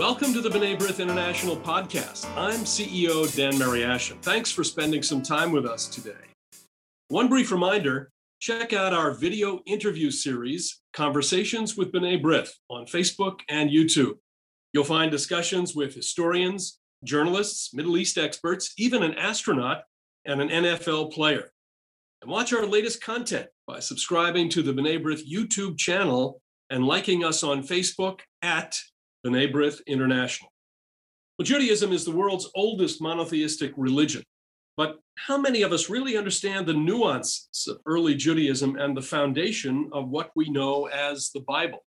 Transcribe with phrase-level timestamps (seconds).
[0.00, 2.24] Welcome to the B'nai B'rith International podcast.
[2.34, 4.22] I'm CEO Dan Mariaschin.
[4.22, 6.24] Thanks for spending some time with us today.
[7.08, 8.10] One brief reminder
[8.40, 14.14] check out our video interview series, Conversations with B'nai B'rith, on Facebook and YouTube.
[14.72, 19.82] You'll find discussions with historians, journalists, Middle East experts, even an astronaut
[20.24, 21.50] and an NFL player.
[22.22, 26.40] And watch our latest content by subscribing to the B'nai B'rith YouTube channel
[26.70, 28.80] and liking us on Facebook at
[29.24, 30.50] B'nai B'rith International.
[31.38, 34.22] Well, Judaism is the world's oldest monotheistic religion.
[34.76, 39.90] But how many of us really understand the nuances of early Judaism and the foundation
[39.92, 41.84] of what we know as the Bible?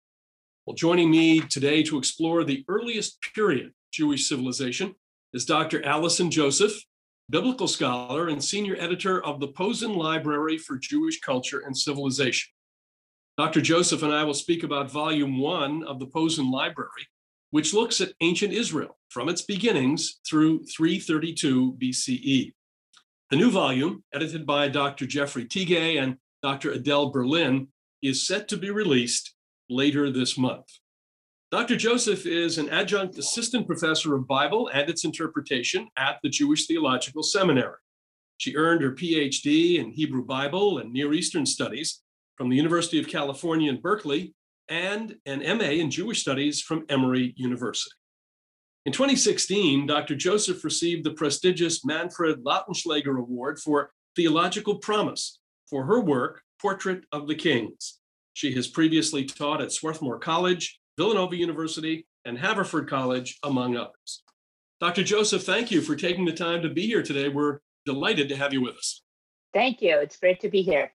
[0.66, 4.95] Well, joining me today to explore the earliest period Jewish civilization
[5.34, 5.85] is Dr.
[5.85, 6.73] Alison Joseph,
[7.29, 12.52] biblical scholar and senior editor of the Posen Library for Jewish Culture and Civilization.
[13.38, 13.62] Dr.
[13.62, 17.07] Joseph and I will speak about volume one of the Posen Library,
[17.52, 22.54] which looks at ancient Israel from its beginnings through 332 BCE.
[23.30, 25.05] The new volume, edited by Dr.
[25.05, 26.72] Jeffrey Tigay and Dr.
[26.72, 27.68] Adele Berlin,
[28.02, 29.35] is set to be released
[29.70, 30.66] later this month.
[31.52, 31.76] Dr.
[31.76, 37.24] Joseph is an adjunct assistant professor of Bible and its interpretation at the Jewish Theological
[37.24, 37.76] Seminary.
[38.38, 42.02] She earned her PhD in Hebrew Bible and Near Eastern Studies
[42.38, 44.34] from the University of California in Berkeley
[44.71, 47.91] and an MA in Jewish Studies from Emory University.
[48.85, 50.15] In 2016, Dr.
[50.15, 57.27] Joseph received the prestigious Manfred Lautenschläger Award for Theological Promise for her work, Portrait of
[57.27, 57.99] the Kings.
[58.33, 64.23] She has previously taught at Swarthmore College, Villanova University, and Haverford College, among others.
[64.79, 65.03] Dr.
[65.03, 67.27] Joseph, thank you for taking the time to be here today.
[67.27, 69.03] We're delighted to have you with us.
[69.53, 69.97] Thank you.
[69.97, 70.94] It's great to be here.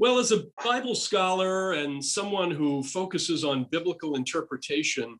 [0.00, 5.18] Well, as a Bible scholar and someone who focuses on biblical interpretation,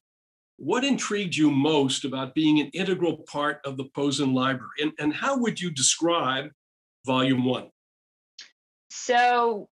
[0.56, 4.70] what intrigued you most about being an integral part of the Posen Library?
[4.80, 6.46] And, and how would you describe
[7.04, 7.68] Volume One?
[8.88, 9.68] So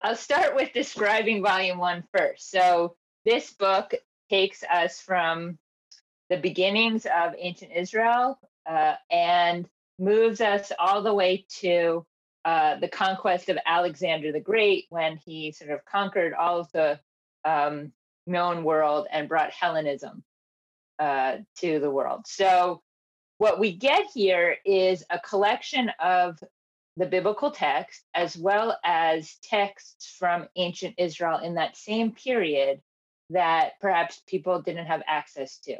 [0.00, 2.48] I'll start with describing Volume One first.
[2.48, 3.92] So this book
[4.30, 5.58] takes us from
[6.30, 8.38] the beginnings of ancient Israel
[8.70, 9.68] uh, and
[9.98, 12.06] moves us all the way to
[12.44, 16.98] uh, the conquest of Alexander the Great when he sort of conquered all of the
[17.44, 17.92] um,
[18.26, 20.22] known world and brought Hellenism
[20.98, 22.22] uh, to the world.
[22.26, 22.82] So,
[23.38, 26.38] what we get here is a collection of
[26.96, 32.80] the biblical text as well as texts from ancient Israel in that same period
[33.30, 35.76] that perhaps people didn't have access to.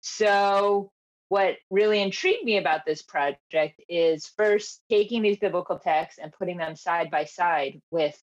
[0.00, 0.90] So,
[1.28, 6.56] what really intrigued me about this project is first taking these biblical texts and putting
[6.56, 8.16] them side by side with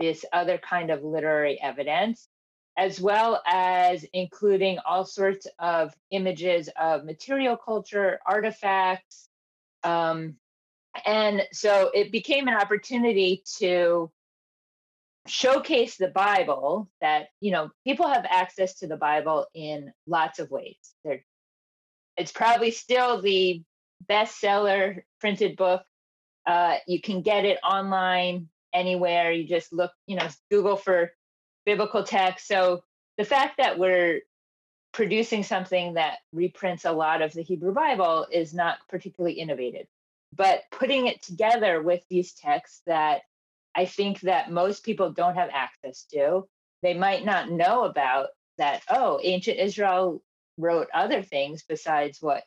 [0.00, 2.28] this other kind of literary evidence,
[2.76, 9.28] as well as including all sorts of images of material culture, artifacts.
[9.82, 10.36] Um,
[11.04, 14.10] and so it became an opportunity to
[15.26, 20.50] showcase the Bible that, you know, people have access to the Bible in lots of
[20.50, 20.78] ways.
[21.04, 21.24] They're
[22.16, 23.62] it's probably still the
[24.08, 25.82] bestseller printed book.
[26.46, 29.32] Uh, you can get it online anywhere.
[29.32, 31.12] You just look, you know, Google for
[31.64, 32.46] biblical text.
[32.46, 32.82] So
[33.18, 34.20] the fact that we're
[34.92, 39.86] producing something that reprints a lot of the Hebrew Bible is not particularly innovative.
[40.34, 43.22] But putting it together with these texts that
[43.74, 46.48] I think that most people don't have access to,
[46.82, 48.28] they might not know about
[48.58, 50.22] that, oh, ancient Israel
[50.56, 52.44] wrote other things besides what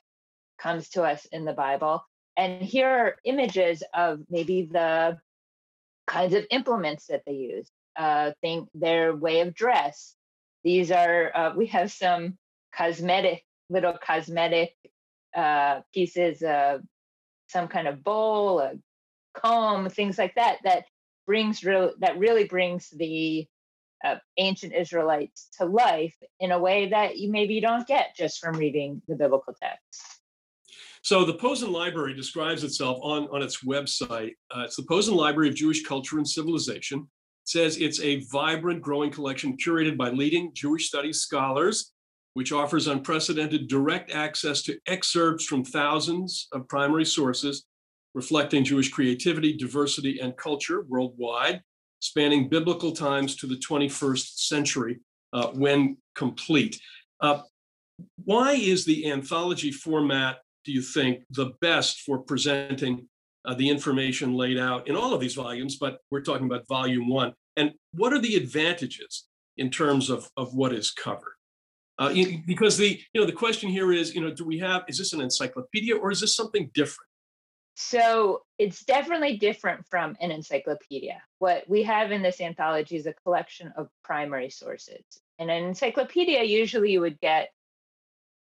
[0.58, 2.04] comes to us in the Bible.
[2.38, 5.18] And here are images of maybe the
[6.08, 10.16] kinds of implements that they use, uh, think their way of dress.
[10.64, 12.38] These are, uh, we have some
[12.76, 14.76] cosmetic, little cosmetic
[15.36, 16.82] uh, pieces, of
[17.48, 18.74] some kind of bowl, a
[19.34, 20.86] comb, things like that, that
[21.26, 23.48] brings real, that really brings the
[24.06, 28.40] uh, ancient Israelites to life in a way that you maybe you don't get just
[28.40, 30.20] from reading the biblical text.
[31.02, 34.34] So the Posen Library describes itself on, on its website.
[34.56, 37.00] Uh, it's the Posen Library of Jewish Culture and Civilization.
[37.00, 37.06] It
[37.46, 41.94] says it's a vibrant, growing collection curated by leading Jewish studies scholars,
[42.34, 47.66] which offers unprecedented direct access to excerpts from thousands of primary sources
[48.14, 51.62] reflecting Jewish creativity, diversity, and culture worldwide
[52.00, 55.00] spanning biblical times to the 21st century
[55.34, 56.80] uh, when complete.
[57.22, 57.42] Uh,
[58.24, 63.08] why is the anthology format, do you think, the best for presenting
[63.46, 65.78] uh, the information laid out in all of these volumes?
[65.78, 67.34] But we're talking about volume one.
[67.58, 69.26] And what are the advantages
[69.58, 71.36] in terms of, of what is covered?
[71.98, 72.14] Uh,
[72.48, 75.12] because the you know the question here is you know do we have is this
[75.12, 77.09] an encyclopedia or is this something different?
[77.82, 81.24] So it's definitely different from an encyclopedia.
[81.38, 85.02] What we have in this anthology is a collection of primary sources.
[85.38, 87.52] In an encyclopedia, usually you would get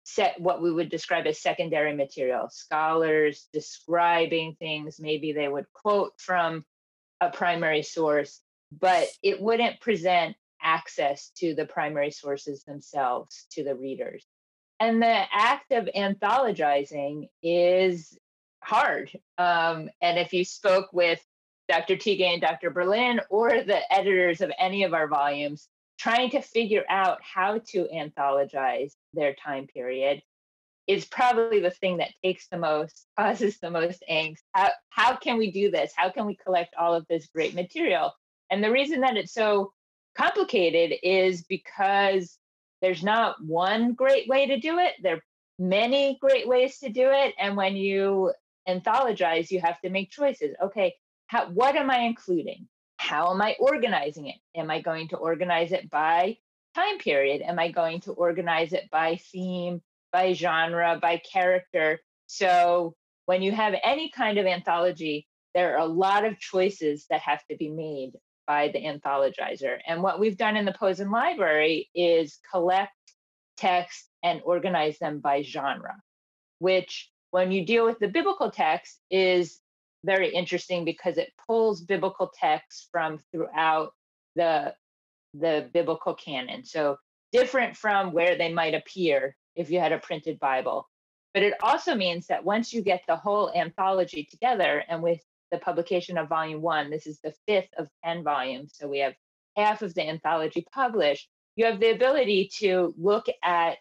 [0.05, 6.13] set what we would describe as secondary material, scholars describing things, maybe they would quote
[6.19, 6.63] from
[7.23, 13.75] a primary source, but it wouldn't present access to the primary sources themselves to the
[13.75, 14.27] readers.
[14.79, 18.19] And the act of anthologizing is
[18.63, 19.11] hard.
[19.39, 21.21] Um, and if you spoke with
[21.69, 21.97] Dr.
[21.97, 22.71] Tigay and Dr.
[22.71, 25.69] Berlin or the editors of any of our volumes,
[25.99, 30.23] trying to figure out how to anthologize their time period
[30.89, 34.41] is probably the thing that takes the most, causes the most angst.
[34.53, 35.93] How, how can we do this?
[35.97, 38.13] How can we collect all of this great material?
[38.51, 39.73] And the reason that it's so
[40.17, 42.37] complicated is because
[42.81, 44.95] there's not one great way to do it.
[45.03, 45.23] There are
[45.59, 47.35] many great ways to do it.
[47.39, 48.33] And when you
[48.69, 50.55] anthologize, you have to make choices.
[50.63, 50.95] Okay,
[51.27, 52.69] how, what am I including?
[52.97, 54.37] How am I organizing it?
[54.57, 56.37] Am I going to organize it by
[56.75, 57.43] time period?
[57.43, 59.83] Am I going to organize it by theme,
[60.13, 62.01] by genre, by character?
[62.27, 62.95] So
[63.27, 67.45] when you have any kind of anthology, there are a lot of choices that have
[67.51, 68.13] to be made
[68.47, 69.79] by the anthologizer.
[69.87, 72.93] And what we've done in the Posen Library is collect
[73.57, 75.97] text and organize them by genre,
[76.59, 79.59] which when you deal with the biblical text is
[80.05, 83.93] very interesting because it pulls biblical texts from throughout
[84.37, 84.75] the
[85.35, 86.65] the biblical canon.
[86.65, 86.99] So
[87.33, 90.89] different from where they might appear if you had a printed bible.
[91.33, 95.21] But it also means that once you get the whole anthology together and with
[95.51, 99.13] the publication of volume one this is the fifth of 10 volumes so we have
[99.55, 103.77] half of the anthology published you have the ability to look at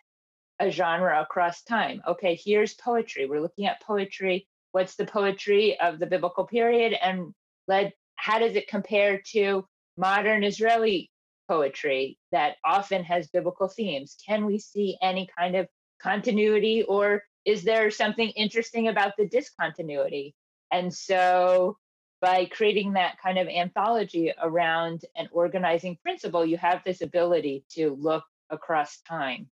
[0.61, 2.01] a genre across time.
[2.07, 3.25] Okay, here's poetry.
[3.25, 4.47] We're looking at poetry.
[4.71, 7.33] What's the poetry of the biblical period and
[7.67, 9.65] led how does it compare to
[9.97, 11.09] modern Israeli
[11.49, 14.15] poetry that often has biblical themes?
[14.25, 15.67] Can we see any kind of
[16.01, 20.35] continuity or is there something interesting about the discontinuity?
[20.71, 21.77] And so
[22.21, 27.97] by creating that kind of anthology around an organizing principle, you have this ability to
[27.99, 29.49] look across time.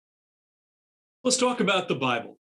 [1.24, 2.36] Let's talk about the Bible.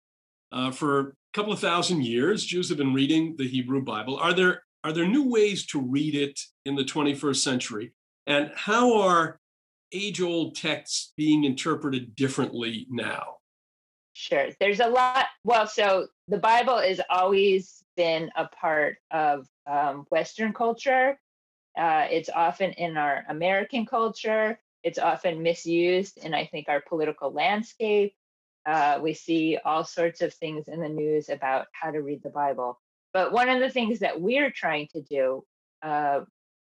[0.51, 4.17] Uh, for a couple of thousand years, Jews have been reading the Hebrew Bible.
[4.17, 7.93] Are there are there new ways to read it in the 21st century?
[8.25, 9.39] And how are
[9.93, 13.35] age-old texts being interpreted differently now?
[14.13, 14.47] Sure.
[14.59, 15.27] There's a lot.
[15.43, 21.19] Well, so the Bible has always been a part of um, Western culture.
[21.77, 24.59] Uh, it's often in our American culture.
[24.83, 28.15] It's often misused in, I think, our political landscape.
[28.65, 32.29] Uh, we see all sorts of things in the news about how to read the
[32.29, 32.79] Bible.
[33.13, 35.43] But one of the things that we're trying to do
[35.81, 36.21] uh,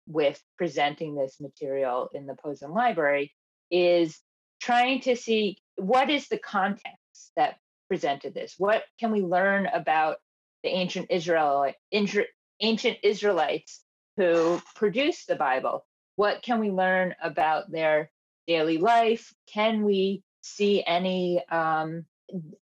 [0.06, 3.32] with presenting this material in the Posen Library
[3.70, 4.20] is
[4.61, 7.56] trying to see what is the context that
[7.88, 8.55] presented this?
[8.58, 10.17] What can we learn about
[10.62, 13.82] the ancient Israel, ancient Israelites
[14.17, 15.85] who produced the Bible?
[16.17, 18.11] What can we learn about their
[18.46, 19.32] daily life?
[19.53, 22.05] Can we see any um,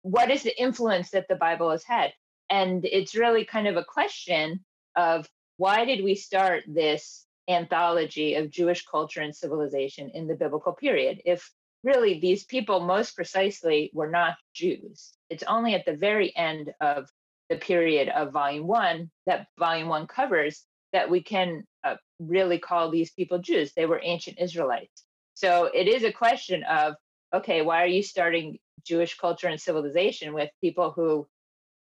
[0.02, 2.12] what is the influence that the Bible has had?
[2.48, 4.64] And it's really kind of a question
[4.96, 10.72] of why did we start this anthology of Jewish culture and civilization in the biblical
[10.72, 11.22] period?
[11.24, 11.50] If
[11.82, 15.12] really these people most precisely were not Jews.
[15.30, 17.08] It's only at the very end of
[17.48, 22.90] the period of volume one that volume one covers that we can uh, really call
[22.90, 23.72] these people Jews.
[23.72, 25.04] They were ancient Israelites.
[25.34, 26.94] So it is a question of
[27.34, 31.26] okay, why are you starting Jewish culture and civilization with people who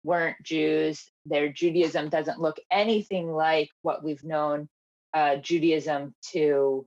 [0.03, 1.09] weren't Jews?
[1.25, 4.67] Their Judaism doesn't look anything like what we've known
[5.13, 6.85] uh, Judaism to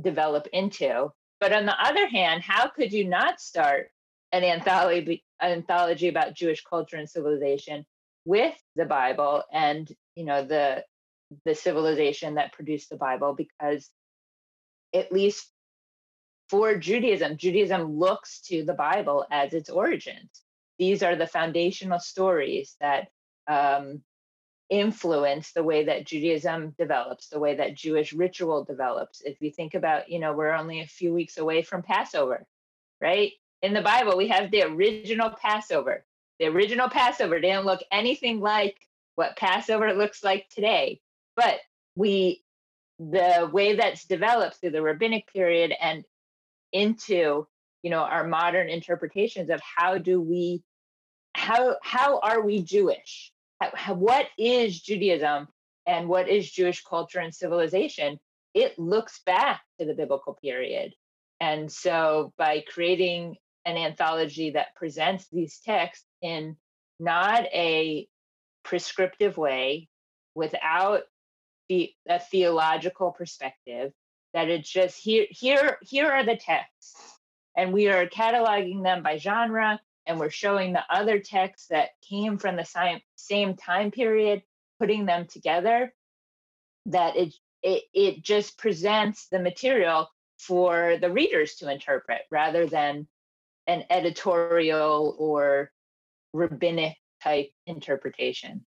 [0.00, 1.10] develop into.
[1.40, 3.88] But on the other hand, how could you not start
[4.32, 7.84] an anthology, an anthology about Jewish culture and civilization
[8.24, 10.84] with the Bible and you know the
[11.44, 13.34] the civilization that produced the Bible?
[13.34, 13.88] Because
[14.94, 15.50] at least
[16.50, 20.42] for Judaism, Judaism looks to the Bible as its origins.
[20.80, 23.08] These are the foundational stories that
[23.46, 24.02] um,
[24.68, 29.20] influence the way that Judaism develops, the way that Jewish ritual develops.
[29.20, 32.44] If you think about, you know, we're only a few weeks away from Passover,
[33.00, 33.30] right?
[33.62, 36.04] In the Bible, we have the original Passover.
[36.40, 38.76] The original Passover didn't look anything like
[39.14, 41.00] what Passover looks like today,
[41.36, 41.60] but
[41.94, 42.42] we
[42.98, 46.04] the way that's developed through the rabbinic period and
[46.72, 47.46] into
[47.82, 50.62] you know our modern interpretations of how do we
[51.34, 53.32] how how are we jewish?
[53.60, 55.48] How, how, what is judaism
[55.86, 58.18] and what is jewish culture and civilization?
[58.54, 60.92] It looks back to the biblical period.
[61.40, 66.56] And so by creating an anthology that presents these texts in
[66.98, 68.08] not a
[68.62, 69.88] prescriptive way
[70.34, 71.02] without
[71.68, 73.92] the, a theological perspective
[74.34, 76.96] that it's just here here here are the texts.
[77.56, 82.38] And we are cataloging them by genre and we're showing the other texts that came
[82.38, 84.42] from the same, same time period
[84.78, 85.92] putting them together
[86.86, 90.08] that it, it it just presents the material
[90.38, 93.06] for the readers to interpret rather than
[93.66, 95.70] an editorial or
[96.32, 98.64] rabbinic type interpretation.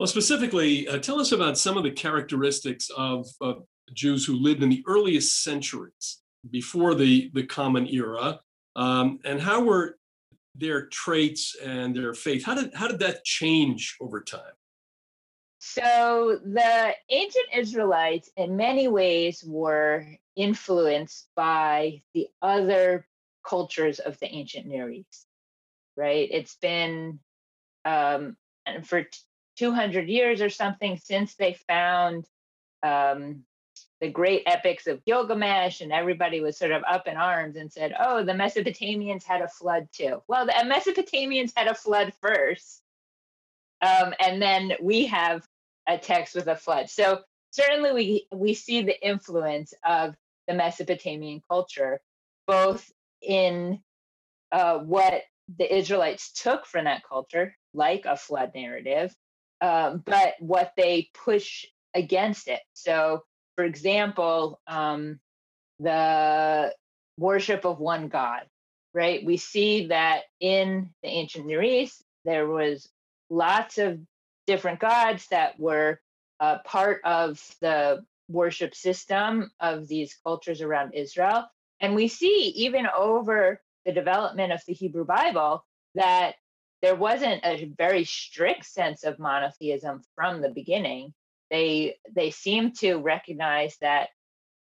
[0.00, 3.54] Well specifically uh, tell us about some of the characteristics of uh,
[3.92, 8.40] jews who lived in the earliest centuries before the, the common era,
[8.76, 9.98] um, and how were
[10.54, 12.44] their traits and their faith?
[12.44, 14.52] How did how did that change over time?
[15.58, 23.06] So the ancient Israelites, in many ways, were influenced by the other
[23.46, 25.26] cultures of the ancient Near East.
[25.96, 26.28] Right?
[26.30, 27.20] It's been
[27.84, 28.36] um,
[28.82, 29.06] for
[29.56, 32.26] 200 years or something since they found
[32.82, 33.44] um,
[34.04, 37.94] the great epics of Gilgamesh, and everybody was sort of up in arms and said,
[37.98, 42.82] "Oh, the Mesopotamians had a flood too." Well, the Mesopotamians had a flood first,
[43.80, 45.48] um, and then we have
[45.88, 46.90] a text with a flood.
[46.90, 50.14] So certainly, we we see the influence of
[50.48, 51.98] the Mesopotamian culture,
[52.46, 52.92] both
[53.22, 53.80] in
[54.52, 55.22] uh, what
[55.56, 59.16] the Israelites took from that culture, like a flood narrative,
[59.62, 62.60] um, but what they push against it.
[62.74, 63.22] So
[63.56, 65.20] for example, um,
[65.80, 66.74] the
[67.18, 68.42] worship of one God,
[68.92, 69.24] right?
[69.24, 72.88] We see that in the ancient Near East, there was
[73.30, 74.00] lots of
[74.46, 76.00] different gods that were
[76.40, 81.46] uh, part of the worship system of these cultures around Israel.
[81.80, 86.34] And we see even over the development of the Hebrew Bible that
[86.82, 91.14] there wasn't a very strict sense of monotheism from the beginning
[91.50, 94.08] they they seem to recognize that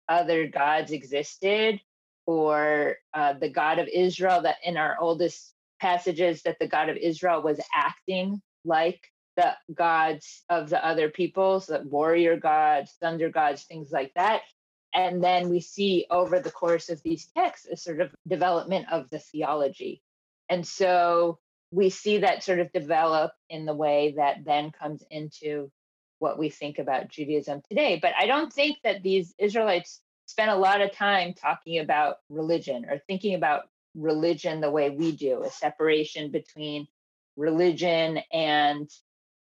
[0.09, 1.81] other gods existed
[2.27, 6.97] or uh, the god of israel that in our oldest passages that the god of
[6.97, 9.01] israel was acting like
[9.37, 14.43] the gods of the other peoples the warrior gods thunder gods things like that.
[14.93, 19.09] And then we see over the course of these texts a sort of development of
[19.11, 20.03] the theology.
[20.49, 21.39] And so
[21.71, 25.71] we see that sort of develop in the way that then comes into
[26.21, 27.99] what we think about Judaism today.
[28.01, 32.87] But I don't think that these Israelites spent a lot of time talking about religion
[32.89, 33.65] or thinking about
[33.97, 36.87] religion the way we do, a separation between
[37.37, 38.89] religion and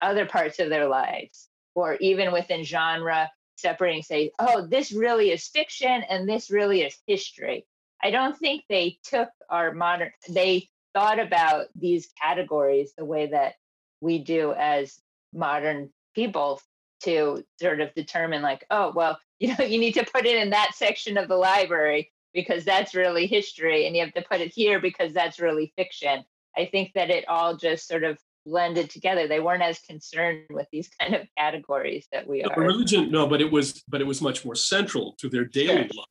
[0.00, 5.46] other parts of their lives, or even within genre, separating, say, oh, this really is
[5.48, 7.66] fiction and this really is history.
[8.02, 13.54] I don't think they took our modern, they thought about these categories the way that
[14.00, 14.98] we do as
[15.34, 16.60] modern people
[17.02, 20.50] to sort of determine like oh well you know you need to put it in
[20.50, 24.52] that section of the library because that's really history and you have to put it
[24.54, 26.24] here because that's really fiction.
[26.56, 29.28] I think that it all just sort of blended together.
[29.28, 32.54] They weren't as concerned with these kind of categories that we are.
[32.56, 35.96] religion no but it was but it was much more central to their daily sure.
[35.96, 36.06] life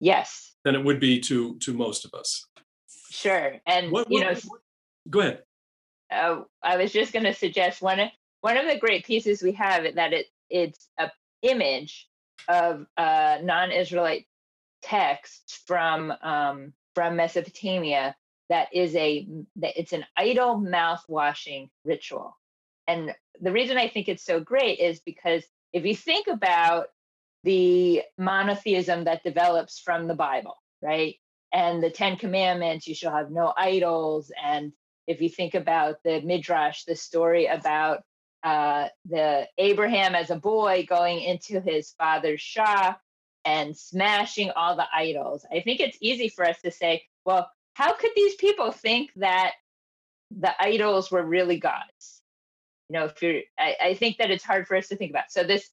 [0.00, 0.54] yes.
[0.64, 2.46] than it would be to to most of us.
[3.10, 4.60] Sure and what, you know what,
[5.10, 5.42] go ahead.
[6.12, 7.98] Uh, i was just going to suggest one
[8.44, 11.10] one of the great pieces we have is that it it's a
[11.40, 12.06] image
[12.46, 14.26] of a non-Israelite
[14.82, 18.14] text from um, from Mesopotamia
[18.50, 22.36] that is a that it's an idol mouth washing ritual.
[22.86, 26.88] And the reason I think it's so great is because if you think about
[27.44, 31.16] the monotheism that develops from the Bible, right?
[31.50, 34.30] And the Ten Commandments, you shall have no idols.
[34.44, 34.74] And
[35.06, 38.02] if you think about the Midrash, the story about
[38.44, 43.00] uh, the Abraham as a boy going into his father's shop
[43.44, 45.46] and smashing all the idols.
[45.50, 49.52] I think it's easy for us to say, well, how could these people think that
[50.30, 52.20] the idols were really gods?
[52.88, 55.30] You know, if you're, I, I think that it's hard for us to think about.
[55.32, 55.68] So this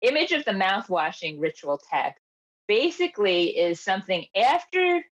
[0.00, 2.20] image of the mouth washing ritual text
[2.66, 5.04] basically is something after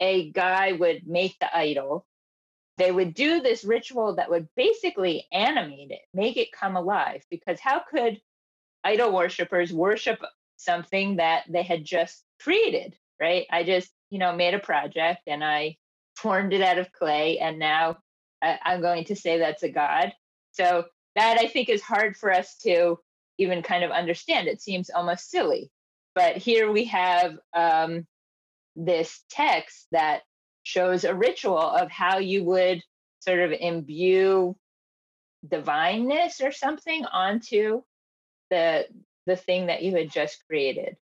[0.00, 2.06] a guy would make the idol
[2.78, 7.22] they would do this ritual that would basically animate it, make it come alive.
[7.30, 8.20] Because how could
[8.84, 10.20] idol worshippers worship
[10.56, 13.46] something that they had just created, right?
[13.50, 15.76] I just, you know, made a project and I
[16.16, 17.98] formed it out of clay, and now
[18.42, 20.12] I'm going to say that's a god.
[20.52, 22.98] So that I think is hard for us to
[23.38, 24.48] even kind of understand.
[24.48, 25.70] It seems almost silly.
[26.14, 28.06] But here we have um,
[28.74, 30.22] this text that
[30.66, 32.82] shows a ritual of how you would
[33.20, 34.56] sort of imbue
[35.46, 37.82] divineness or something onto
[38.50, 38.86] the
[39.26, 40.96] the thing that you had just created.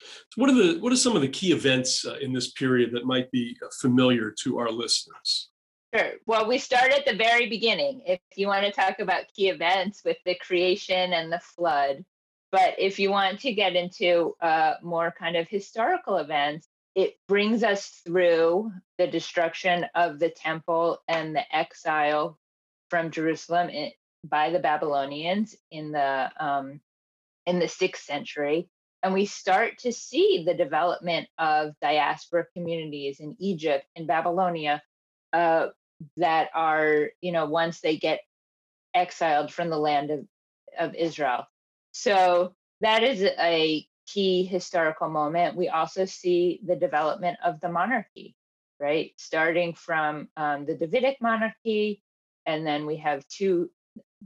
[0.00, 2.92] So what are the what are some of the key events uh, in this period
[2.92, 5.50] that might be uh, familiar to our listeners?
[5.94, 6.12] Sure.
[6.26, 8.00] Well, we start at the very beginning.
[8.06, 12.04] If you want to talk about key events with the creation and the flood,
[12.52, 17.62] but if you want to get into uh, more kind of historical events, it brings
[17.62, 22.38] us through the destruction of the temple and the exile
[22.88, 23.70] from Jerusalem
[24.24, 26.80] by the Babylonians in the um,
[27.46, 28.68] in the sixth century,
[29.02, 34.82] and we start to see the development of diaspora communities in Egypt and Babylonia
[35.32, 35.68] uh,
[36.16, 38.20] that are, you know, once they get
[38.94, 40.20] exiled from the land of,
[40.78, 41.44] of Israel.
[41.92, 45.56] So that is a key historical moment.
[45.56, 48.34] We also see the development of the monarchy,
[48.78, 49.12] right?
[49.16, 52.02] Starting from um, the Davidic monarchy,
[52.46, 53.70] and then we have two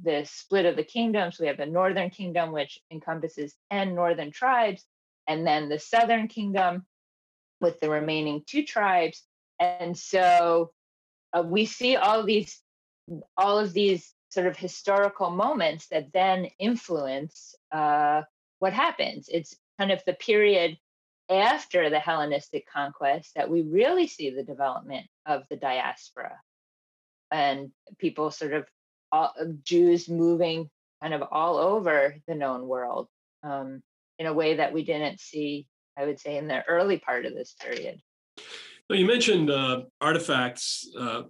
[0.03, 1.39] the split of the kingdoms.
[1.39, 4.85] We have the northern kingdom, which encompasses 10 northern tribes,
[5.29, 6.85] and then the southern kingdom
[7.61, 9.23] with the remaining two tribes.
[9.61, 10.73] And so
[11.33, 12.61] uh, we see all these
[13.37, 18.23] all of these sort of historical moments that then influence uh,
[18.59, 19.29] what happens.
[19.31, 20.77] It's kind of the period
[21.31, 26.39] after the Hellenistic conquest that we really see the development of the diaspora
[27.31, 28.67] and people sort of
[29.11, 30.69] all, Jews moving
[31.03, 33.09] kind of all over the known world
[33.43, 33.83] um,
[34.19, 35.67] in a way that we didn't see,
[35.99, 38.01] I would say, in the early part of this period.
[38.89, 41.23] Well, you mentioned uh, artifacts uh,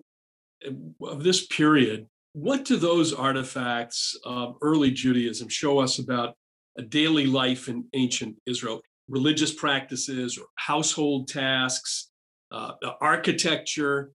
[1.03, 2.07] of this period.
[2.33, 6.35] What do those artifacts of early Judaism show us about
[6.79, 8.81] a daily life in ancient Israel?
[9.09, 12.11] Religious practices or household tasks,
[12.53, 14.13] uh, architecture,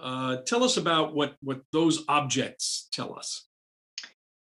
[0.00, 3.46] uh, tell us about what, what those objects tell us.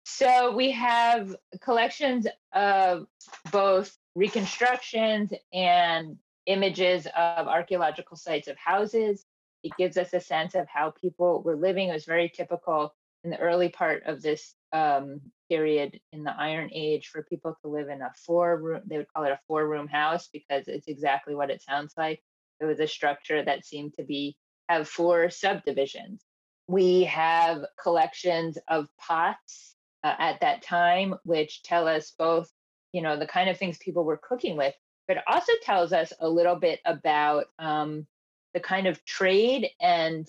[0.04, 3.06] So we have collections of
[3.52, 9.26] both reconstructions and images of archaeological sites of houses.
[9.62, 11.88] It gives us a sense of how people were living.
[11.88, 12.94] It was very typical
[13.26, 17.68] in the early part of this um, period in the Iron Age for people to
[17.68, 20.86] live in a four room, they would call it a four room house because it's
[20.86, 22.22] exactly what it sounds like.
[22.60, 24.36] It was a structure that seemed to be
[24.68, 26.22] have four subdivisions.
[26.68, 32.48] We have collections of pots uh, at that time, which tell us both,
[32.92, 34.74] you know, the kind of things people were cooking with,
[35.08, 38.06] but also tells us a little bit about um,
[38.54, 40.28] the kind of trade and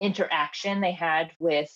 [0.00, 1.70] interaction they had with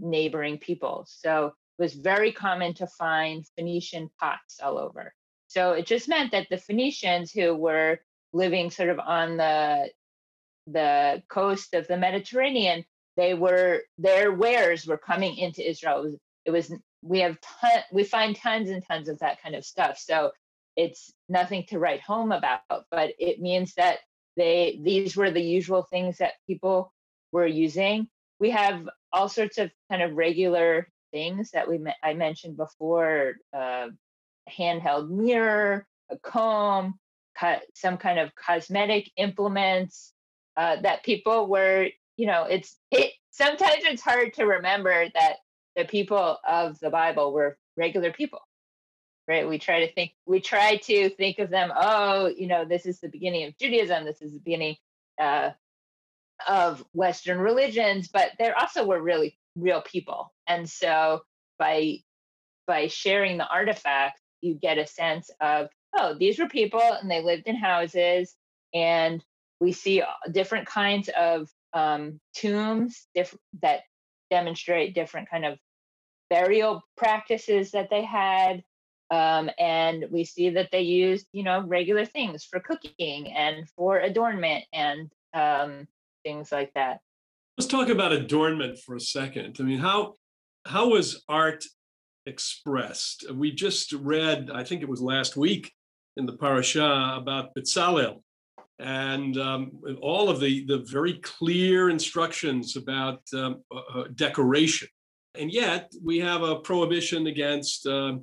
[0.00, 1.06] neighboring people.
[1.08, 1.46] So
[1.78, 5.12] it was very common to find Phoenician pots all over.
[5.48, 7.98] So it just meant that the Phoenicians who were
[8.32, 9.90] living sort of on the
[10.66, 12.84] the coast of the Mediterranean,
[13.16, 16.00] they were their wares were coming into Israel.
[16.00, 19.54] It was, it was we have ton, we find tons and tons of that kind
[19.54, 19.98] of stuff.
[19.98, 20.32] So
[20.76, 22.60] it's nothing to write home about,
[22.90, 23.98] but it means that
[24.36, 26.92] they these were the usual things that people
[27.32, 28.08] were using.
[28.38, 33.88] We have all sorts of kind of regular things that we I mentioned before: uh,
[34.50, 36.98] handheld mirror, a comb,
[37.74, 40.12] some kind of cosmetic implements,
[40.56, 43.12] uh, that people were, you know, it's it.
[43.30, 45.36] Sometimes it's hard to remember that
[45.76, 48.40] the people of the Bible were regular people,
[49.28, 49.48] right?
[49.48, 51.72] We try to think, we try to think of them.
[51.74, 54.04] Oh, you know, this is the beginning of Judaism.
[54.04, 54.76] This is the beginning
[55.18, 55.50] uh,
[56.48, 61.22] of Western religions, but there also were really real people, and so
[61.58, 61.98] by
[62.66, 67.22] by sharing the artifacts, you get a sense of oh, these were people, and they
[67.22, 68.34] lived in houses,
[68.74, 69.24] and
[69.60, 73.80] we see uh, different kinds of um, tombs diff- that
[74.30, 75.58] demonstrate different kind of
[76.30, 78.62] burial practices that they had.
[79.10, 83.98] Um, and we see that they used you know regular things for cooking and for
[83.98, 85.88] adornment and um,
[86.24, 87.00] things like that
[87.58, 90.14] let's talk about adornment for a second i mean how
[90.66, 91.64] how was art
[92.26, 95.72] expressed we just read i think it was last week
[96.16, 98.20] in the parasha about Bezalel
[98.80, 104.88] and um, all of the, the very clear instructions about um, uh, uh, decoration.
[105.34, 108.14] And yet, we have a prohibition against uh,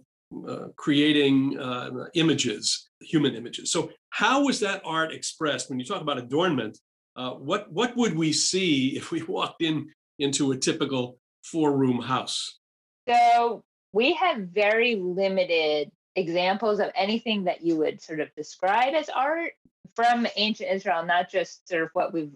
[0.47, 3.71] uh, creating uh, images, human images.
[3.71, 5.69] So, how was that art expressed?
[5.69, 6.77] When you talk about adornment,
[7.17, 12.01] uh, what what would we see if we walked in into a typical four room
[12.01, 12.60] house?
[13.08, 19.10] So we have very limited examples of anything that you would sort of describe as
[19.10, 19.51] art
[19.95, 22.34] from ancient Israel, not just sort of what we've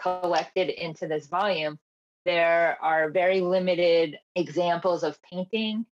[0.00, 1.78] collected into this volume.
[2.24, 5.86] There are very limited examples of painting,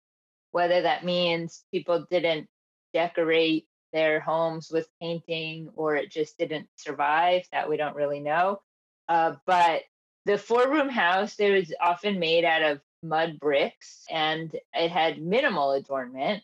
[0.51, 2.49] whether that means people didn't
[2.93, 8.61] decorate their homes with painting or it just didn't survive, that we don't really know.
[9.09, 9.83] Uh, but
[10.27, 15.23] the four room house, it was often made out of mud bricks and it had
[15.23, 16.43] minimal adornment.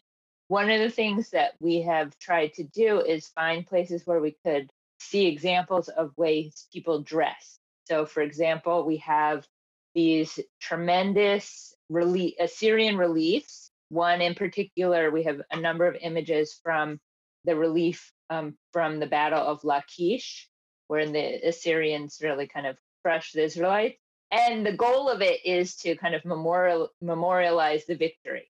[0.48, 4.36] One of the things that we have tried to do is find places where we
[4.44, 7.58] could see examples of ways people dress.
[7.86, 9.46] So, for example, we have
[9.94, 13.70] these tremendous relief, Assyrian reliefs.
[13.90, 16.98] One in particular, we have a number of images from
[17.44, 20.48] the relief um, from the Battle of Lachish,
[20.88, 23.96] where the Assyrians really kind of crushed the Israelites.
[24.30, 28.50] And the goal of it is to kind of memorial, memorialize the victory.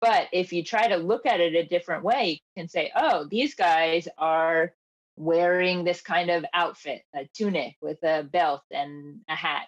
[0.00, 3.26] But if you try to look at it a different way, you can say, oh,
[3.30, 4.74] these guys are
[5.16, 9.66] wearing this kind of outfit, a tunic with a belt and a hat.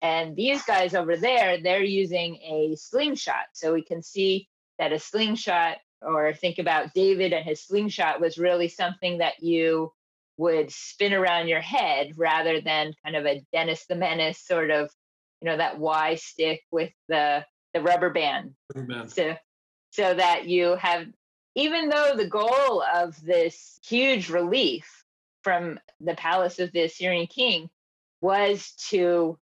[0.00, 3.46] And these guys over there, they're using a slingshot.
[3.52, 8.38] So we can see that a slingshot, or think about David and his slingshot, was
[8.38, 9.92] really something that you
[10.38, 14.90] would spin around your head rather than kind of a Dennis the Menace sort of,
[15.40, 18.54] you know, that Y stick with the the rubber band.
[18.74, 19.12] Rubber band.
[19.12, 19.36] So
[19.90, 21.06] so that you have
[21.54, 25.04] even though the goal of this huge relief
[25.42, 27.70] from the palace of the Assyrian king
[28.20, 29.38] was to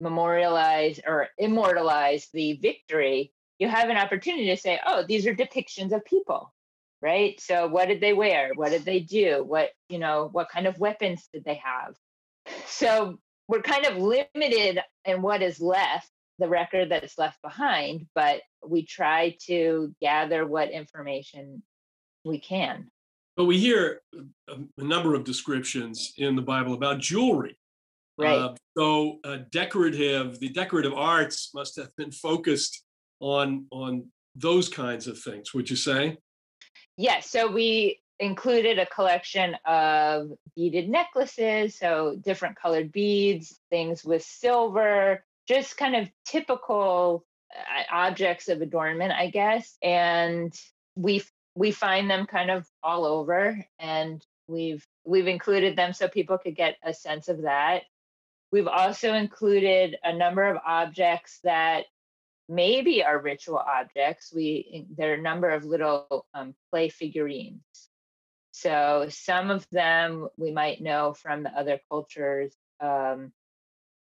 [0.00, 5.92] memorialize or immortalize the victory, you have an opportunity to say, oh, these are depictions
[5.92, 6.52] of people
[7.00, 7.40] right?
[7.40, 8.52] So what did they wear?
[8.54, 9.44] What did they do?
[9.46, 11.94] What, you know, what kind of weapons did they have?
[12.66, 18.40] So we're kind of limited in what is left, the record that's left behind, but
[18.66, 21.62] we try to gather what information
[22.24, 22.90] we can.
[23.36, 24.00] But we hear
[24.48, 27.56] a, number of descriptions in the Bible about jewelry.
[28.16, 28.36] Right.
[28.36, 32.82] Uh, so uh, decorative, the decorative arts must have been focused
[33.20, 35.52] on on those kinds of things.
[35.54, 36.18] Would you say?
[36.96, 44.22] Yes, so we included a collection of beaded necklaces, so different colored beads, things with
[44.22, 49.76] silver, just kind of typical uh, objects of adornment, I guess.
[49.82, 50.52] And
[50.96, 51.22] we
[51.54, 56.56] we find them kind of all over, and we've we've included them so people could
[56.56, 57.82] get a sense of that.
[58.50, 61.84] We've also included a number of objects that
[62.48, 64.32] maybe are ritual objects.
[64.34, 67.62] We there are a number of little um, figurines.
[68.52, 72.54] So some of them we might know from the other cultures.
[72.80, 73.32] Um,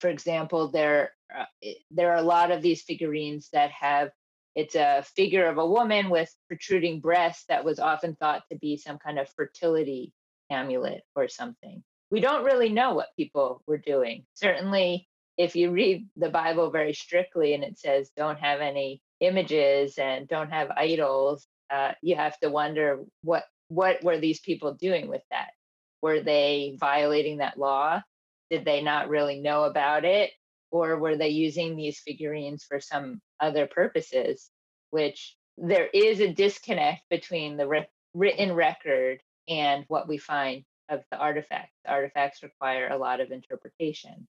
[0.01, 1.47] for example, there uh,
[1.91, 4.11] there are a lot of these figurines that have
[4.55, 8.77] it's a figure of a woman with protruding breasts that was often thought to be
[8.77, 10.13] some kind of fertility
[10.51, 11.83] amulet or something.
[12.11, 14.27] We don't really know what people were doing.
[14.35, 19.99] Certainly, if you read the Bible very strictly and it says don't have any images
[19.99, 25.09] and don't have idols, uh, you have to wonder what what were these people doing
[25.09, 25.51] with that?
[26.03, 28.03] Were they violating that law?
[28.51, 30.31] Did they not really know about it?
[30.71, 34.51] Or were they using these figurines for some other purposes?
[34.91, 41.03] Which there is a disconnect between the re- written record and what we find of
[41.11, 41.75] the artifacts.
[41.87, 44.27] Artifacts require a lot of interpretation.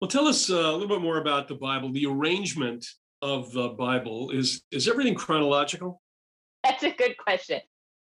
[0.00, 1.92] Well, tell us uh, a little bit more about the Bible.
[1.92, 2.86] The arrangement
[3.22, 6.00] of the Bible is is everything chronological?
[6.64, 7.60] That's a good question.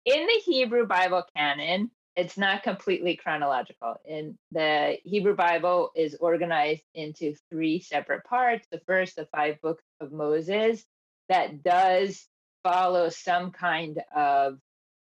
[0.06, 3.96] In the Hebrew Bible canon, it's not completely chronological.
[4.06, 8.68] In the Hebrew Bible is organized into three separate parts.
[8.72, 10.84] The first, the five books of Moses,
[11.30, 12.28] that does
[12.64, 14.60] follow some kind of,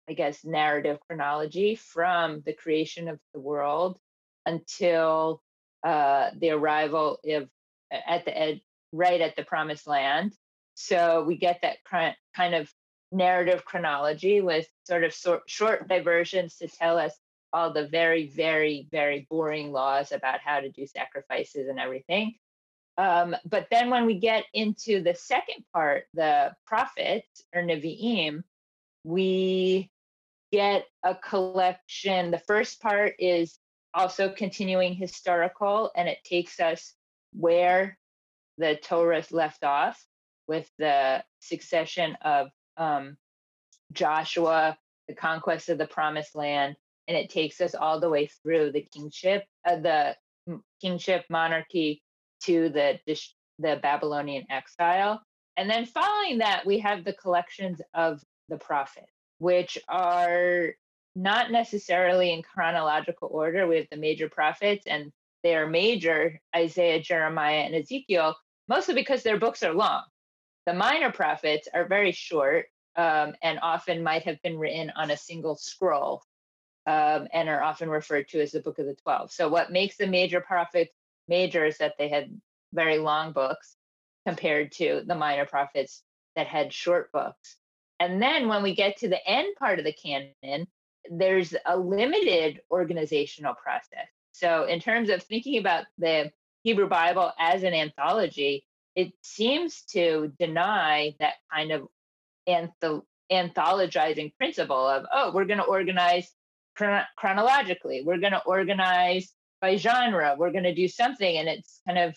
[0.08, 3.98] I guess, narrative chronology from the creation of the world
[4.44, 5.42] until
[5.84, 7.48] uh, the arrival of
[7.90, 8.60] at the ed,
[8.92, 10.34] right at the promised land.
[10.74, 12.70] So we get that current kind of
[13.12, 17.14] narrative chronology with sort of short, short diversions to tell us
[17.52, 22.34] all the very, very, very boring laws about how to do sacrifices and everything.
[22.98, 28.42] Um, but then when we get into the second part, the prophets or Nevi'im,
[29.04, 29.90] we
[30.50, 32.30] get a collection.
[32.30, 33.58] The first part is
[33.96, 36.94] also continuing historical, and it takes us
[37.32, 37.98] where
[38.58, 40.04] the Torah left off
[40.46, 43.16] with the succession of um,
[43.92, 44.76] Joshua,
[45.08, 46.76] the conquest of the promised land,
[47.08, 50.14] and it takes us all the way through the kingship, uh, the
[50.80, 52.02] kingship monarchy
[52.42, 53.00] to the
[53.58, 55.22] the Babylonian exile.
[55.56, 60.74] And then following that, we have the collections of the prophets, which are
[61.16, 63.66] not necessarily in chronological order.
[63.66, 65.10] We have the major prophets, and
[65.42, 68.36] they are major Isaiah, Jeremiah, and Ezekiel,
[68.68, 70.02] mostly because their books are long.
[70.66, 75.16] The minor prophets are very short um, and often might have been written on a
[75.16, 76.22] single scroll
[76.86, 79.32] um, and are often referred to as the Book of the Twelve.
[79.32, 80.92] So, what makes the major prophets
[81.28, 82.40] major is that they had
[82.74, 83.76] very long books
[84.26, 86.02] compared to the minor prophets
[86.34, 87.56] that had short books.
[88.00, 90.66] And then when we get to the end part of the canon,
[91.10, 94.08] there's a limited organizational process.
[94.32, 96.30] So, in terms of thinking about the
[96.62, 101.86] Hebrew Bible as an anthology, it seems to deny that kind of
[102.48, 106.30] anth- anthologizing principle of, oh, we're going to organize
[106.76, 111.80] chron- chronologically, we're going to organize by genre, we're going to do something, and it's
[111.86, 112.14] kind of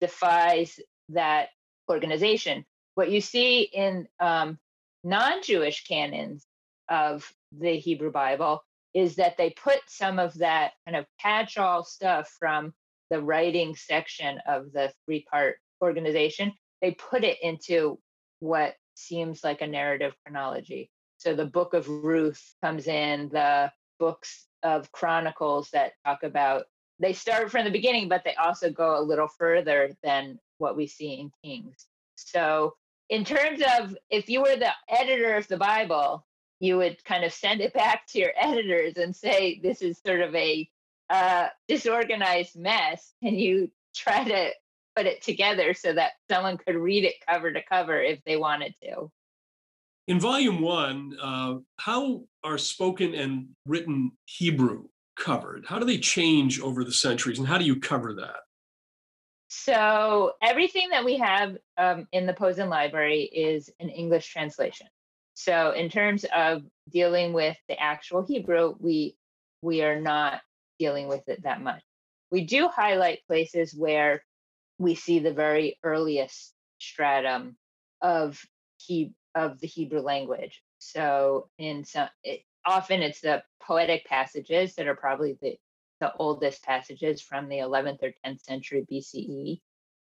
[0.00, 0.78] defies
[1.10, 1.48] that
[1.88, 2.64] organization.
[2.94, 4.58] What you see in um,
[5.02, 6.46] non Jewish canons
[6.88, 8.62] of the Hebrew Bible
[8.94, 12.72] is that they put some of that kind of catch all stuff from
[13.10, 17.98] the writing section of the three part organization, they put it into
[18.40, 20.90] what seems like a narrative chronology.
[21.18, 26.64] So the book of Ruth comes in, the books of Chronicles that talk about,
[27.00, 30.86] they start from the beginning, but they also go a little further than what we
[30.86, 31.86] see in Kings.
[32.16, 32.74] So,
[33.10, 36.24] in terms of if you were the editor of the Bible,
[36.64, 40.20] you would kind of send it back to your editors and say, This is sort
[40.20, 40.68] of a
[41.10, 43.12] uh, disorganized mess.
[43.22, 44.50] Can you try to
[44.96, 48.74] put it together so that someone could read it cover to cover if they wanted
[48.82, 49.10] to?
[50.06, 54.84] In volume one, uh, how are spoken and written Hebrew
[55.18, 55.64] covered?
[55.66, 58.40] How do they change over the centuries, and how do you cover that?
[59.48, 64.88] So everything that we have um, in the Posen Library is an English translation.
[65.34, 69.16] So in terms of dealing with the actual Hebrew, we
[69.62, 70.40] we are not
[70.78, 71.82] dealing with it that much.
[72.30, 74.22] We do highlight places where
[74.78, 77.56] we see the very earliest stratum
[78.00, 78.40] of
[78.78, 80.62] he of the Hebrew language.
[80.78, 85.56] So in some, it, often it's the poetic passages that are probably the
[86.00, 89.60] the oldest passages from the 11th or 10th century BCE,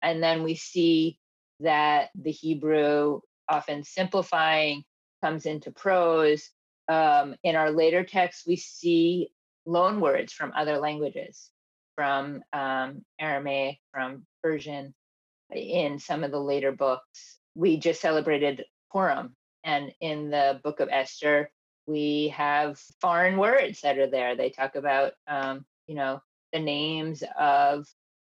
[0.02, 1.18] and then we see
[1.60, 4.84] that the Hebrew, often simplifying,
[5.22, 6.50] comes into prose.
[6.88, 9.30] Um, in our later texts, we see
[9.64, 11.50] loan words from other languages,
[11.96, 14.94] from um, Aramaic, from Persian.
[15.52, 20.88] In some of the later books, we just celebrated Purim, and in the Book of
[20.90, 21.50] Esther,
[21.86, 24.36] we have foreign words that are there.
[24.36, 26.20] They talk about, um, you know,
[26.52, 27.86] the names of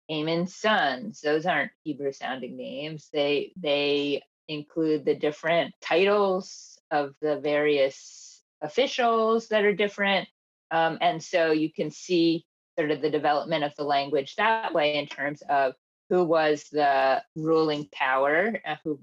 [0.08, 1.20] Haman's sons.
[1.20, 3.08] Those aren't Hebrew sounding names.
[3.12, 10.28] They they include the different titles of the various officials that are different.
[10.70, 12.46] Um, and so you can see
[12.78, 15.74] sort of the development of the language that way in terms of
[16.10, 18.98] who was the ruling power uh, who,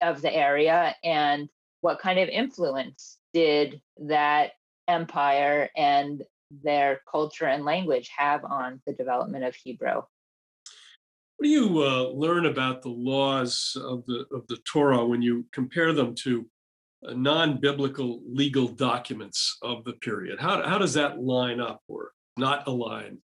[0.00, 1.48] of the area and
[1.80, 4.52] what kind of influence did that
[4.88, 6.22] empire and
[6.62, 10.02] their culture and language have on the development of Hebrew.
[11.36, 15.44] What do you uh, learn about the laws of the of the Torah when you
[15.52, 16.46] compare them to
[17.06, 20.38] Uh, non-biblical legal documents of the period.
[20.40, 23.18] How, how does that line up or not align?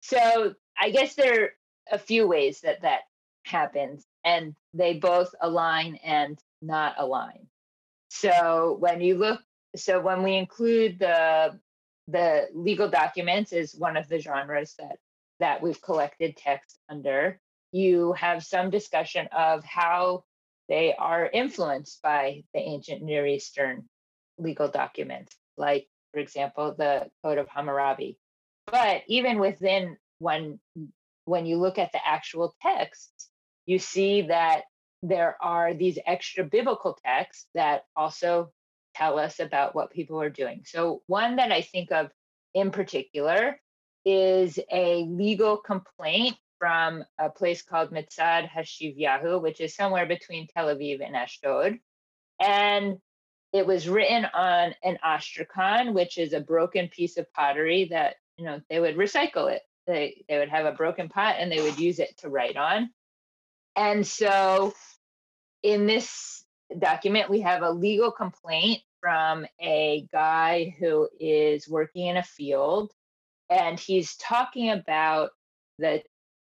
[0.00, 1.48] So I guess there are
[1.90, 3.00] a few ways that that
[3.44, 7.46] happens, and they both align and not align.
[8.08, 9.40] So when you look,
[9.76, 11.58] so when we include the
[12.08, 14.96] the legal documents is one of the genres that
[15.40, 17.40] that we've collected text under.
[17.72, 20.24] You have some discussion of how
[20.68, 23.88] they are influenced by the ancient Near Eastern
[24.38, 28.18] legal documents, like, for example, the Code of Hammurabi.
[28.66, 30.60] But even within when
[31.24, 33.28] when you look at the actual texts,
[33.66, 34.62] you see that
[35.02, 38.50] there are these extra biblical texts that also
[38.94, 40.62] tell us about what people are doing.
[40.64, 42.10] So one that I think of
[42.54, 43.58] in particular
[44.04, 50.68] is a legal complaint from a place called Mitzad Hashivyahu, which is somewhere between Tel
[50.68, 51.80] Aviv and Ashdod.
[52.38, 52.98] And
[53.52, 58.44] it was written on an ostracon, which is a broken piece of pottery that, you
[58.44, 59.62] know, they would recycle it.
[59.88, 62.90] They, they would have a broken pot and they would use it to write on.
[63.74, 64.72] And so
[65.64, 66.44] in this
[66.78, 72.92] document, we have a legal complaint from a guy who is working in a field
[73.50, 75.30] and he's talking about
[75.80, 76.04] the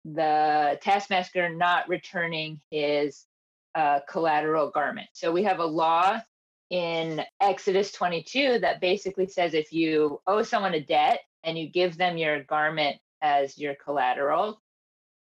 [0.05, 3.25] the taskmaster not returning his
[3.73, 5.07] uh, collateral garment.
[5.13, 6.21] So we have a law
[6.69, 11.97] in Exodus 22 that basically says if you owe someone a debt and you give
[11.97, 14.61] them your garment as your collateral,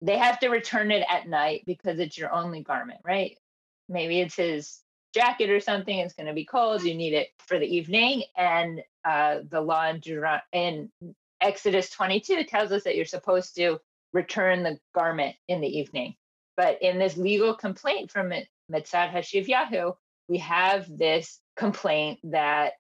[0.01, 3.39] they have to return it at night because it's your only garment, right?
[3.89, 4.81] Maybe it's his
[5.15, 5.99] jacket or something.
[5.99, 6.83] It's going to be cold.
[6.83, 8.25] You need it for the evening.
[8.37, 10.01] And uh, the law in,
[10.53, 10.91] in
[11.41, 13.79] Exodus 22 tells us that you're supposed to
[14.13, 16.15] return the garment in the evening.
[16.57, 19.95] But in this legal complaint from Mesad Hashavyahu,
[20.29, 22.75] we have this complaint that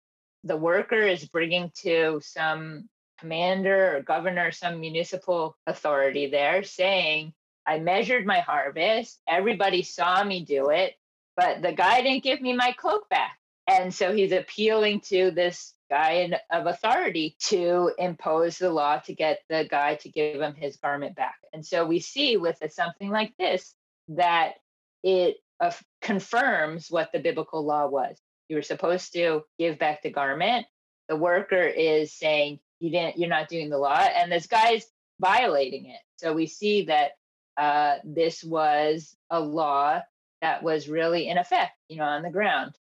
[0.45, 7.33] the worker is bringing to some commander or governor, some municipal authority there saying,
[7.67, 10.95] I measured my harvest, everybody saw me do it,
[11.37, 13.39] but the guy didn't give me my cloak back.
[13.69, 19.41] And so he's appealing to this guy of authority to impose the law to get
[19.51, 21.35] the guy to give him his garment back.
[21.53, 23.75] And so we see with something like this
[24.09, 24.55] that
[25.03, 28.17] it uh, confirms what the biblical law was.
[28.49, 30.65] You were supposed to give back the garment.
[31.11, 33.19] The worker is saying you didn't.
[33.19, 34.87] You're not doing the law, and this guy's
[35.21, 36.01] violating it.
[36.17, 37.11] So we see that
[37.59, 40.01] uh, this was a law
[40.41, 42.73] that was really in effect, you know, on the ground.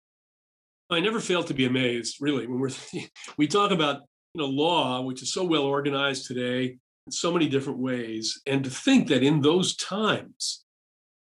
[0.91, 2.69] I never fail to be amazed, really, when we're
[3.37, 4.01] we talk about
[4.33, 6.77] you know law, which is so well organized today
[7.07, 10.65] in so many different ways, and to think that in those times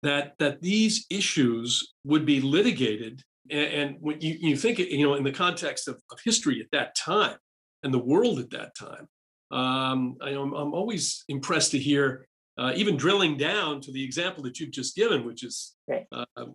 [0.03, 5.15] that that these issues would be litigated, and, and when you, you think you know
[5.15, 7.37] in the context of, of history at that time
[7.83, 9.07] and the world at that time,
[9.51, 14.43] um, I, am I'm always impressed to hear uh, even drilling down to the example
[14.43, 16.45] that you've just given, which is uh, uh,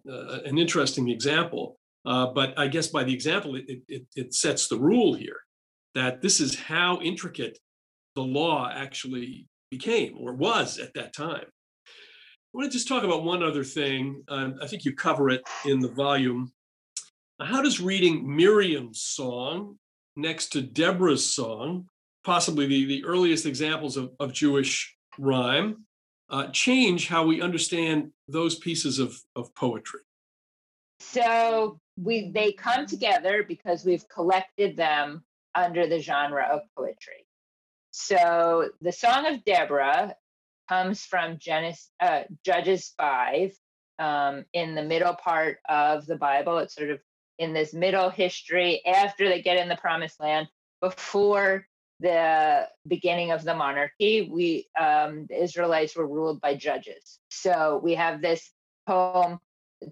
[0.45, 1.78] an interesting example.
[2.09, 5.41] Uh, but I guess by the example, it, it, it, sets the rule here
[5.95, 7.59] that this is how intricate
[8.15, 11.45] the law actually became or was at that time.
[11.45, 14.23] I want to just talk about one other thing.
[14.29, 16.51] Um, I think you cover it in the volume.
[17.43, 19.77] How does reading Miriam's song
[20.17, 21.89] next to Deborah's song,
[22.25, 25.85] possibly the, the earliest examples of, of Jewish rhyme,
[26.31, 30.01] uh, change how we understand those pieces of, of poetry?
[31.01, 37.27] So we they come together because we've collected them under the genre of poetry.
[37.91, 40.15] So the Song of Deborah
[40.69, 43.53] comes from Genesis, uh, Judges 5
[43.99, 46.59] um, in the middle part of the Bible.
[46.59, 47.01] It's sort of
[47.39, 50.49] in this middle history after they get in the promised land,
[50.81, 51.67] before
[52.01, 57.19] the beginning of the monarchy, we um, the Israelites were ruled by judges.
[57.31, 58.51] So we have this
[58.87, 59.41] poem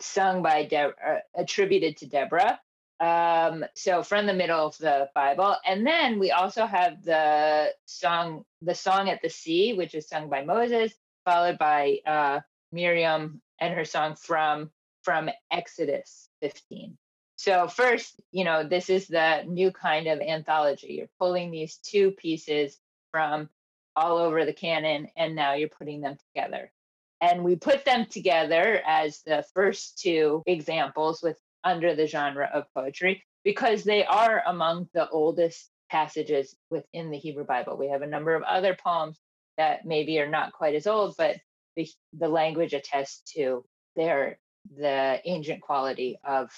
[0.01, 2.61] sung by De- uh, attributed to Deborah.
[2.99, 8.45] Um, so from the middle of the Bible, and then we also have the song,
[8.63, 10.95] the song at the sea, which is sung by Moses,
[11.25, 12.41] followed by uh,
[12.73, 14.71] Miriam and her song from
[15.03, 16.97] from Exodus 15.
[17.37, 20.95] So first, you know, this is the new kind of anthology.
[20.95, 22.79] You're pulling these two pieces
[23.13, 23.49] from
[23.95, 26.73] all over the canon and now you're putting them together.
[27.21, 32.73] And we put them together as the first two examples with under the genre of
[32.75, 37.77] poetry because they are among the oldest passages within the Hebrew Bible.
[37.77, 39.19] We have a number of other poems
[39.57, 41.37] that maybe are not quite as old, but
[41.77, 44.39] the, the language attests to their
[44.77, 46.51] the ancient quality of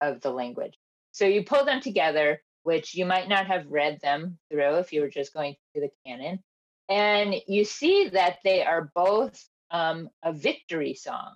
[0.00, 0.76] of the language.
[1.12, 5.00] So you pull them together, which you might not have read them through if you
[5.00, 6.40] were just going through the canon.
[6.88, 9.42] And you see that they are both
[9.74, 11.32] um, a victory song,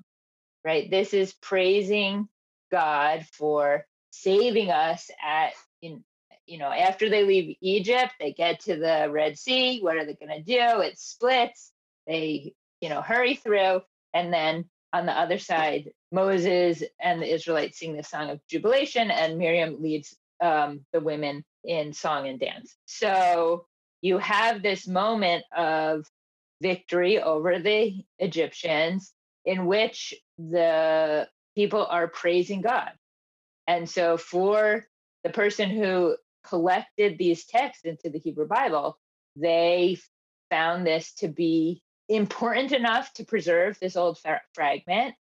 [0.65, 0.89] right?
[0.89, 2.29] This is praising
[2.71, 6.05] God for saving us at, in,
[6.47, 9.81] you know, after they leave Egypt, they get to the Red Sea.
[9.81, 10.81] What are they going to do?
[10.81, 11.73] It splits.
[12.07, 13.81] They, you know, hurry through.
[14.15, 19.11] And then on the other side, Moses and the Israelites sing the song of jubilation,
[19.11, 22.77] and Miriam leads um, the women in song and dance.
[22.87, 23.67] So
[24.01, 26.07] you have this moment of
[26.63, 29.13] victory over the Egyptians
[29.45, 32.93] in which the people are praising God.
[33.69, 34.87] And so for
[35.25, 38.99] the person who collected these texts into the Hebrew Bible,
[39.37, 39.99] they
[40.51, 45.17] found this to be important enough to preserve this old fra- fragment.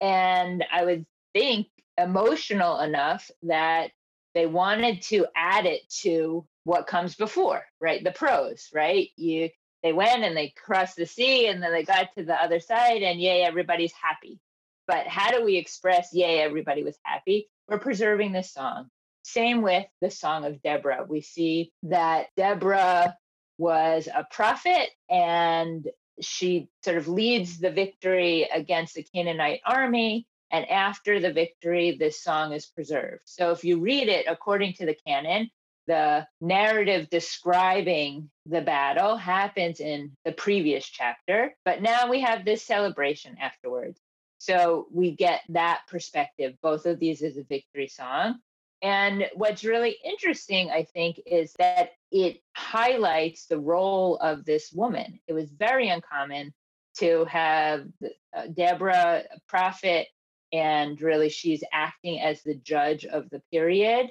[0.00, 1.68] And I would think
[1.98, 3.92] emotional enough that
[4.34, 8.04] they wanted to add it to what comes before, right?
[8.04, 9.08] The prose, right?
[9.16, 9.50] You
[9.82, 13.02] they went and they crossed the sea and then they got to the other side
[13.02, 14.38] and yay, everybody's happy.
[14.86, 17.48] But how do we express yay, everybody was happy?
[17.68, 18.90] We're preserving this song.
[19.22, 21.04] Same with the Song of Deborah.
[21.08, 23.16] We see that Deborah
[23.58, 25.86] was a prophet and
[26.20, 30.26] she sort of leads the victory against the Canaanite army.
[30.50, 33.22] And after the victory, this song is preserved.
[33.26, 35.50] So if you read it according to the canon,
[35.86, 42.62] the narrative describing the battle happens in the previous chapter, but now we have this
[42.64, 44.00] celebration afterwards.
[44.38, 46.54] So we get that perspective.
[46.62, 48.38] Both of these is a victory song.
[48.82, 55.20] And what's really interesting, I think, is that it highlights the role of this woman.
[55.26, 56.54] It was very uncommon
[56.98, 57.86] to have
[58.34, 60.08] uh, Deborah, a prophet,
[60.52, 64.10] and really she's acting as the judge of the period,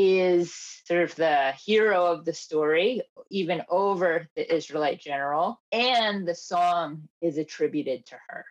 [0.00, 6.36] is sort of the hero of the story, even over the Israelite general, and the
[6.36, 8.44] song is attributed to her.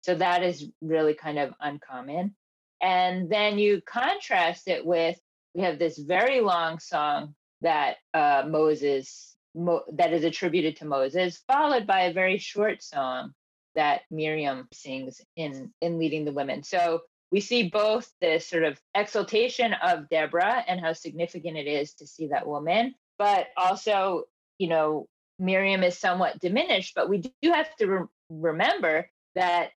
[0.00, 2.34] So that is really kind of uncommon.
[2.80, 5.18] And then you contrast it with
[5.54, 11.42] we have this very long song that uh, Moses Mo, that is attributed to Moses,
[11.46, 13.32] followed by a very short song
[13.74, 16.62] that Miriam sings in in leading the women.
[16.62, 17.02] So
[17.36, 22.06] we see both this sort of exaltation of Deborah and how significant it is to
[22.06, 24.22] see that woman, but also,
[24.56, 25.06] you know,
[25.38, 26.94] Miriam is somewhat diminished.
[26.94, 29.72] But we do have to re- remember that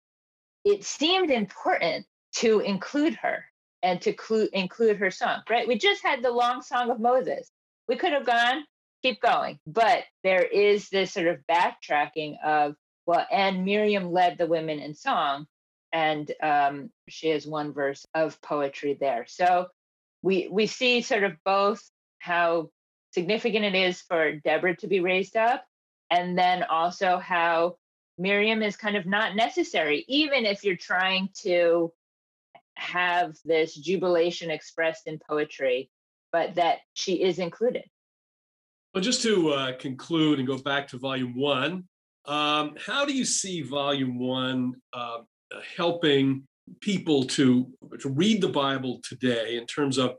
[0.65, 2.05] it seemed important
[2.35, 3.45] to include her
[3.81, 5.67] and to clu- include her song, right?
[5.67, 7.49] We just had the long song of Moses.
[7.87, 8.65] We could have gone,
[9.01, 12.75] keep going, but there is this sort of backtracking of,
[13.07, 15.47] well, and Miriam led the women in song,
[15.93, 19.25] and um, she has one verse of poetry there.
[19.27, 19.67] So
[20.21, 21.81] we we see sort of both
[22.19, 22.69] how
[23.13, 25.65] significant it is for Deborah to be raised up,
[26.09, 27.77] and then also how
[28.17, 31.91] Miriam is kind of not necessary, even if you're trying to
[32.75, 35.89] have this jubilation expressed in poetry,
[36.31, 37.83] but that she is included.
[38.93, 41.87] Well, just to uh, conclude and go back to volume one,
[42.25, 45.19] um, how do you see volume one uh,
[45.75, 46.43] helping
[46.81, 47.67] people to,
[47.99, 50.15] to read the Bible today in terms of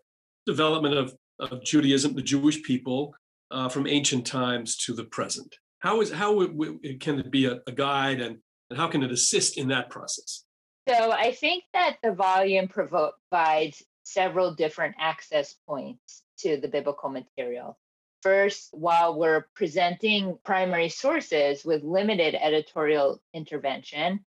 [0.46, 3.14] development of, of Judaism, the Jewish people,
[3.50, 5.54] uh, from ancient times to the present?
[5.80, 6.50] How is how it,
[6.82, 8.38] it, can it be a, a guide and,
[8.70, 10.44] and how can it assist in that process?
[10.88, 17.78] So I think that the volume provides several different access points to the biblical material.
[18.22, 24.24] First, while we're presenting primary sources with limited editorial intervention,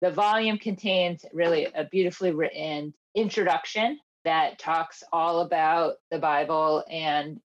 [0.00, 7.40] the volume contains really a beautifully written introduction that talks all about the Bible and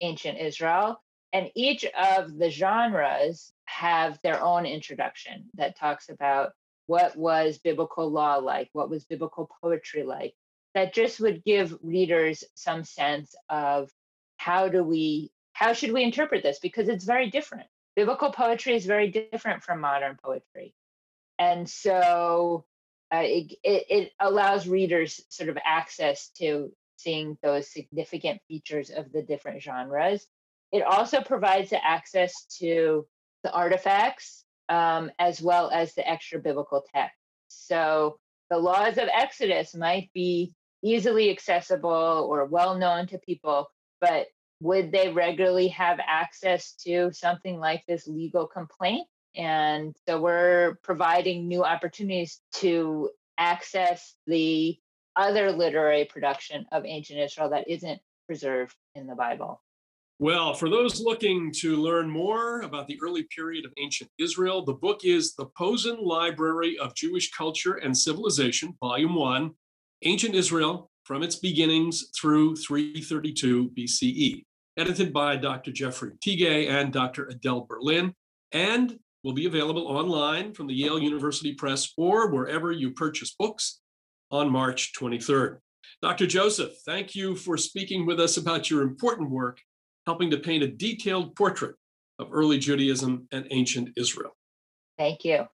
[0.00, 1.00] ancient Israel.
[1.32, 6.52] And each of the genres have their own introduction that talks about
[6.86, 8.68] what was biblical law like?
[8.72, 10.34] What was biblical poetry like?
[10.74, 13.90] That just would give readers some sense of
[14.36, 16.58] how do we, how should we interpret this?
[16.58, 17.66] Because it's very different.
[17.96, 20.74] Biblical poetry is very different from modern poetry.
[21.38, 22.64] And so
[23.12, 29.12] uh, it, it, it allows readers sort of access to seeing those significant features of
[29.12, 30.26] the different genres.
[30.72, 33.06] It also provides the access to
[33.42, 37.16] the artifacts um, as well as the extra biblical text.
[37.48, 38.18] So
[38.50, 43.68] the laws of Exodus might be easily accessible or well known to people,
[44.00, 44.26] but
[44.60, 49.06] would they regularly have access to something like this legal complaint?
[49.36, 54.78] And so we're providing new opportunities to access the
[55.16, 59.60] other literary production of ancient Israel that isn't preserved in the Bible.
[60.20, 64.72] Well, for those looking to learn more about the early period of ancient Israel, the
[64.72, 69.50] book is The Posen Library of Jewish Culture and Civilization, Volume 1,
[70.02, 74.44] Ancient Israel from its beginnings through 332 BCE,
[74.76, 75.72] edited by Dr.
[75.72, 77.26] Jeffrey Tigay and Dr.
[77.26, 78.14] Adele Berlin,
[78.52, 83.80] and will be available online from the Yale University Press or wherever you purchase books
[84.30, 85.58] on March 23rd.
[86.02, 86.26] Dr.
[86.26, 89.58] Joseph, thank you for speaking with us about your important work
[90.06, 91.74] helping to paint a detailed portrait
[92.18, 94.36] of early Judaism and ancient Israel.
[94.98, 95.46] Thank you.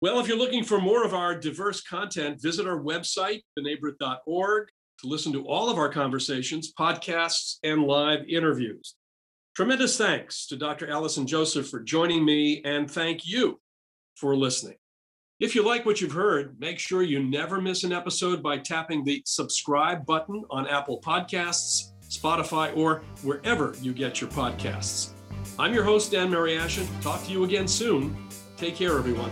[0.00, 5.08] Well, if you're looking for more of our diverse content, visit our website, b'nai to
[5.08, 8.94] listen to all of our conversations, podcasts, and live interviews.
[9.54, 10.90] Tremendous thanks to Dr.
[10.90, 13.60] Alison Joseph for joining me, and thank you
[14.16, 14.76] for listening.
[15.40, 19.04] If you like what you've heard, make sure you never miss an episode by tapping
[19.04, 25.10] the subscribe button on Apple Podcasts Spotify, or wherever you get your podcasts.
[25.58, 26.86] I'm your host, Dan Mariaschin.
[27.02, 28.16] Talk to you again soon.
[28.56, 29.30] Take care, everyone.